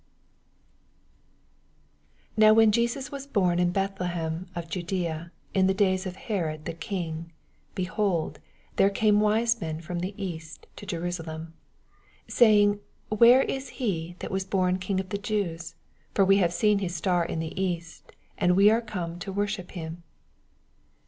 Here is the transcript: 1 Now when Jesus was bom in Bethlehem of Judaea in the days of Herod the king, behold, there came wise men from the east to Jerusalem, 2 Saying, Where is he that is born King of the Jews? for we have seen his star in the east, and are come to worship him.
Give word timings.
1 2.33 2.47
Now 2.47 2.53
when 2.55 2.71
Jesus 2.71 3.11
was 3.11 3.27
bom 3.27 3.59
in 3.59 3.69
Bethlehem 3.69 4.47
of 4.55 4.67
Judaea 4.67 5.31
in 5.53 5.67
the 5.67 5.75
days 5.75 6.07
of 6.07 6.15
Herod 6.15 6.65
the 6.65 6.73
king, 6.73 7.31
behold, 7.75 8.39
there 8.77 8.89
came 8.89 9.19
wise 9.19 9.61
men 9.61 9.79
from 9.79 9.99
the 9.99 10.15
east 10.17 10.65
to 10.77 10.87
Jerusalem, 10.87 11.53
2 12.29 12.33
Saying, 12.33 12.79
Where 13.09 13.43
is 13.43 13.69
he 13.77 14.15
that 14.17 14.31
is 14.33 14.43
born 14.43 14.79
King 14.79 14.99
of 14.99 15.09
the 15.09 15.19
Jews? 15.19 15.75
for 16.15 16.25
we 16.25 16.37
have 16.37 16.51
seen 16.51 16.79
his 16.79 16.95
star 16.95 17.23
in 17.23 17.37
the 17.37 17.61
east, 17.61 18.11
and 18.39 18.59
are 18.59 18.81
come 18.81 19.19
to 19.19 19.31
worship 19.31 19.69
him. 19.73 20.01